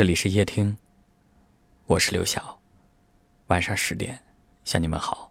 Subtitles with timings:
[0.00, 0.74] 这里是夜听，
[1.84, 2.58] 我是刘晓。
[3.48, 4.18] 晚上十点
[4.64, 5.30] 向你们好。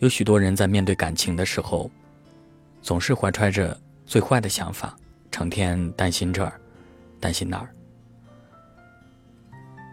[0.00, 1.90] 有许多人在面对感情的时候，
[2.82, 4.94] 总是怀揣着最坏的想法，
[5.30, 6.60] 成天担心这儿，
[7.18, 7.74] 担心那儿。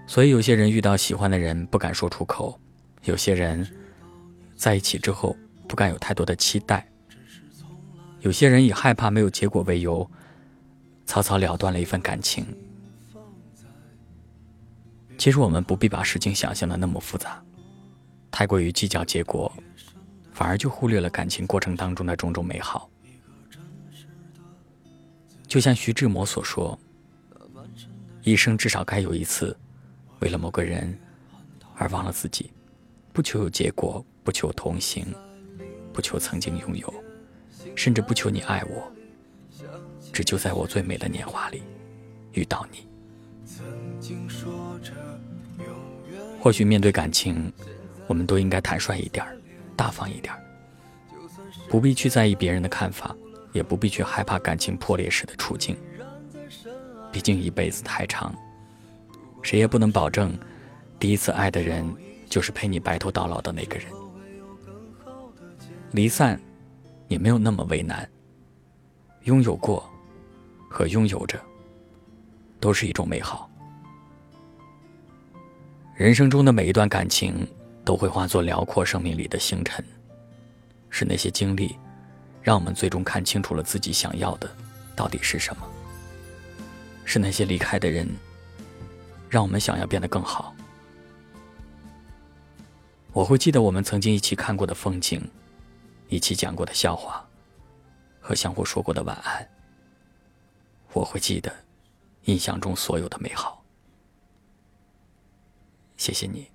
[0.07, 2.59] 所以有些人遇到喜欢的人不敢说出口，
[3.05, 3.65] 有些人
[4.57, 5.33] 在一起之后
[5.69, 6.85] 不敢有太多的期待，
[8.19, 10.05] 有些人以害怕没有结果为由。
[11.09, 12.45] 草草了断了一份感情。
[15.17, 17.43] 其实我们不必把事情想象的那么复杂，
[18.29, 19.51] 太过于计较结果，
[20.31, 22.87] 反而就忽略了感情过程当中的种种美好。
[25.47, 26.77] 就像徐志摩所说
[28.21, 29.57] ：“一生至少该有一次，
[30.19, 30.95] 为了某个人
[31.75, 32.51] 而忘了自己，
[33.11, 35.07] 不求有结果，不求同行，
[35.91, 36.93] 不求曾经拥有，
[37.75, 38.91] 甚至不求你爱我。”
[40.23, 41.63] 就在我最美的年华里
[42.33, 42.87] 遇到你。
[46.39, 47.51] 或许面对感情，
[48.07, 49.25] 我们都应该坦率一点
[49.75, 50.33] 大方一点
[51.67, 53.15] 不必去在意别人的看法，
[53.51, 55.75] 也不必去害怕感情破裂时的处境。
[57.11, 58.33] 毕竟一辈子太长，
[59.41, 60.37] 谁也不能保证
[60.99, 61.85] 第一次爱的人
[62.29, 63.87] 就是陪你白头到老的那个人。
[65.91, 66.39] 离散
[67.07, 68.07] 也没有那么为难，
[69.23, 69.89] 拥有过。
[70.69, 71.41] 和拥有着，
[72.59, 73.49] 都是一种美好。
[75.95, 77.45] 人生中的每一段感情，
[77.83, 79.83] 都会化作辽阔生命里的星辰。
[80.89, 81.75] 是那些经历，
[82.41, 84.49] 让我们最终看清楚了自己想要的
[84.95, 85.67] 到底是什么。
[87.03, 88.07] 是那些离开的人，
[89.29, 90.55] 让我们想要变得更好。
[93.11, 95.21] 我会记得我们曾经一起看过的风景，
[96.07, 97.27] 一起讲过的笑话，
[98.19, 99.47] 和相互说过的晚安。
[100.93, 101.65] 我会记得
[102.23, 103.63] 印象中所有的美好。
[105.97, 106.49] 谢谢你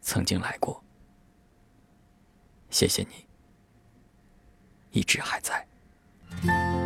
[0.00, 0.82] 曾经来过，
[2.70, 3.26] 谢谢你
[4.90, 6.85] 一直还在。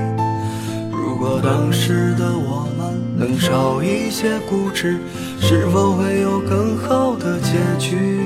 [1.21, 2.99] 如果当时的我们。
[3.15, 4.97] 能少一些固执，
[5.39, 8.25] 是否会有更好的结局？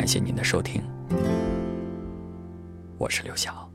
[0.00, 0.82] 感谢您的收听，
[2.96, 3.69] 我是刘晓。